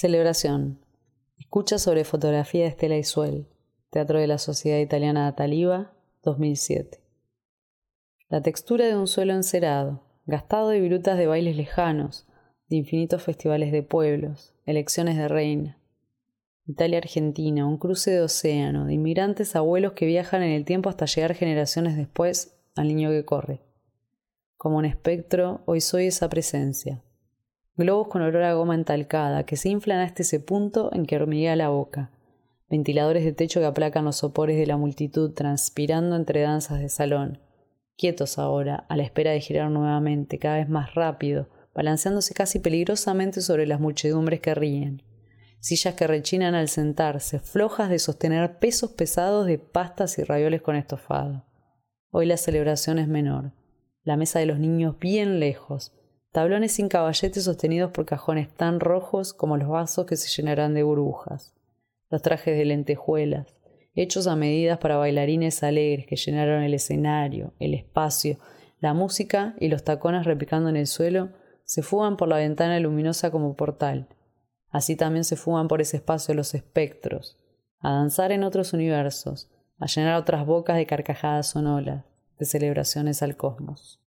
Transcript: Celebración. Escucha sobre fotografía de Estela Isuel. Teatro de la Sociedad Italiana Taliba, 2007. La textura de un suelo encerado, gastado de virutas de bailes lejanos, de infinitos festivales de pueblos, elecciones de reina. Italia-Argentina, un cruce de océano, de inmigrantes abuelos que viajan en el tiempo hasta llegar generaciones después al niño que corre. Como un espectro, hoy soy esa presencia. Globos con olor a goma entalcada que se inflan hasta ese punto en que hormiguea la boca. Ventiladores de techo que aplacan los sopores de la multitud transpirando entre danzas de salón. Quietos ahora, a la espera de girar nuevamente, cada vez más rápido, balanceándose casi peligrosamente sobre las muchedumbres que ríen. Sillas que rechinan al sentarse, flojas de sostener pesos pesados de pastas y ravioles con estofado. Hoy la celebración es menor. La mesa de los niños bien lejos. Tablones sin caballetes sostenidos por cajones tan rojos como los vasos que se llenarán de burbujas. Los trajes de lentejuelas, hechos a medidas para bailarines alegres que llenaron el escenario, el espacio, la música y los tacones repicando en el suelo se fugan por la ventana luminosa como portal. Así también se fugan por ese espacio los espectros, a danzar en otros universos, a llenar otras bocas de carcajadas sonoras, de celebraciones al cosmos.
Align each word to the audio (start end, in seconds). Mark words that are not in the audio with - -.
Celebración. 0.00 0.78
Escucha 1.38 1.78
sobre 1.78 2.04
fotografía 2.04 2.62
de 2.62 2.68
Estela 2.68 2.96
Isuel. 2.96 3.46
Teatro 3.90 4.18
de 4.18 4.26
la 4.26 4.38
Sociedad 4.38 4.78
Italiana 4.78 5.36
Taliba, 5.36 5.92
2007. 6.22 7.02
La 8.30 8.40
textura 8.40 8.86
de 8.86 8.96
un 8.96 9.06
suelo 9.06 9.34
encerado, 9.34 10.02
gastado 10.24 10.70
de 10.70 10.80
virutas 10.80 11.18
de 11.18 11.26
bailes 11.26 11.54
lejanos, 11.54 12.26
de 12.70 12.76
infinitos 12.76 13.22
festivales 13.22 13.72
de 13.72 13.82
pueblos, 13.82 14.54
elecciones 14.64 15.18
de 15.18 15.28
reina. 15.28 15.78
Italia-Argentina, 16.64 17.66
un 17.66 17.76
cruce 17.76 18.10
de 18.10 18.22
océano, 18.22 18.86
de 18.86 18.94
inmigrantes 18.94 19.54
abuelos 19.54 19.92
que 19.92 20.06
viajan 20.06 20.42
en 20.42 20.52
el 20.52 20.64
tiempo 20.64 20.88
hasta 20.88 21.04
llegar 21.04 21.34
generaciones 21.34 21.98
después 21.98 22.56
al 22.74 22.88
niño 22.88 23.10
que 23.10 23.26
corre. 23.26 23.60
Como 24.56 24.78
un 24.78 24.86
espectro, 24.86 25.60
hoy 25.66 25.82
soy 25.82 26.06
esa 26.06 26.30
presencia. 26.30 27.02
Globos 27.80 28.08
con 28.08 28.20
olor 28.20 28.42
a 28.42 28.52
goma 28.52 28.74
entalcada 28.74 29.44
que 29.44 29.56
se 29.56 29.70
inflan 29.70 30.00
hasta 30.00 30.20
ese 30.20 30.38
punto 30.38 30.90
en 30.92 31.06
que 31.06 31.16
hormiguea 31.16 31.56
la 31.56 31.70
boca. 31.70 32.10
Ventiladores 32.68 33.24
de 33.24 33.32
techo 33.32 33.58
que 33.58 33.64
aplacan 33.64 34.04
los 34.04 34.16
sopores 34.16 34.58
de 34.58 34.66
la 34.66 34.76
multitud 34.76 35.32
transpirando 35.32 36.14
entre 36.14 36.42
danzas 36.42 36.80
de 36.80 36.90
salón. 36.90 37.38
Quietos 37.96 38.38
ahora, 38.38 38.84
a 38.90 38.98
la 38.98 39.02
espera 39.02 39.30
de 39.30 39.40
girar 39.40 39.70
nuevamente, 39.70 40.38
cada 40.38 40.56
vez 40.56 40.68
más 40.68 40.94
rápido, 40.94 41.48
balanceándose 41.74 42.34
casi 42.34 42.58
peligrosamente 42.58 43.40
sobre 43.40 43.66
las 43.66 43.80
muchedumbres 43.80 44.40
que 44.40 44.54
ríen. 44.54 45.02
Sillas 45.60 45.94
que 45.94 46.06
rechinan 46.06 46.54
al 46.54 46.68
sentarse, 46.68 47.38
flojas 47.38 47.88
de 47.88 47.98
sostener 47.98 48.58
pesos 48.58 48.90
pesados 48.90 49.46
de 49.46 49.56
pastas 49.58 50.18
y 50.18 50.24
ravioles 50.24 50.60
con 50.60 50.76
estofado. 50.76 51.46
Hoy 52.10 52.26
la 52.26 52.36
celebración 52.36 52.98
es 52.98 53.08
menor. 53.08 53.52
La 54.04 54.18
mesa 54.18 54.38
de 54.38 54.44
los 54.44 54.58
niños 54.58 54.98
bien 54.98 55.40
lejos. 55.40 55.94
Tablones 56.32 56.70
sin 56.72 56.88
caballetes 56.88 57.42
sostenidos 57.42 57.90
por 57.90 58.06
cajones 58.06 58.54
tan 58.54 58.78
rojos 58.78 59.32
como 59.32 59.56
los 59.56 59.68
vasos 59.68 60.06
que 60.06 60.16
se 60.16 60.28
llenarán 60.28 60.74
de 60.74 60.84
burbujas. 60.84 61.54
Los 62.08 62.22
trajes 62.22 62.56
de 62.56 62.64
lentejuelas, 62.64 63.56
hechos 63.94 64.28
a 64.28 64.36
medidas 64.36 64.78
para 64.78 64.96
bailarines 64.96 65.64
alegres 65.64 66.06
que 66.06 66.14
llenaron 66.14 66.62
el 66.62 66.74
escenario, 66.74 67.52
el 67.58 67.74
espacio, 67.74 68.38
la 68.78 68.94
música 68.94 69.56
y 69.58 69.68
los 69.68 69.82
tacones 69.82 70.24
repicando 70.24 70.68
en 70.68 70.76
el 70.76 70.86
suelo 70.86 71.30
se 71.64 71.82
fugan 71.82 72.16
por 72.16 72.28
la 72.28 72.36
ventana 72.36 72.78
luminosa 72.78 73.32
como 73.32 73.56
portal. 73.56 74.08
Así 74.70 74.94
también 74.94 75.24
se 75.24 75.34
fugan 75.34 75.66
por 75.66 75.80
ese 75.80 75.96
espacio 75.96 76.32
los 76.34 76.54
espectros, 76.54 77.38
a 77.80 77.90
danzar 77.90 78.30
en 78.30 78.44
otros 78.44 78.72
universos, 78.72 79.50
a 79.80 79.86
llenar 79.86 80.14
otras 80.14 80.46
bocas 80.46 80.76
de 80.76 80.86
carcajadas 80.86 81.48
sonoras, 81.48 82.04
de 82.38 82.46
celebraciones 82.46 83.20
al 83.22 83.36
cosmos. 83.36 84.00